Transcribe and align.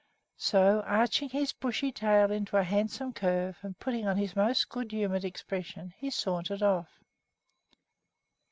So, 0.39 0.81
arching 0.87 1.29
his 1.29 1.53
bushy 1.53 1.91
tail 1.91 2.31
into 2.31 2.57
a 2.57 2.63
handsome 2.63 3.13
curve 3.13 3.59
and 3.61 3.77
putting 3.77 4.07
on 4.07 4.17
his 4.17 4.35
most 4.35 4.67
good 4.67 4.91
humored 4.91 5.23
expression, 5.23 5.93
he 5.95 6.09
sauntered 6.09 6.63
off. 6.63 7.03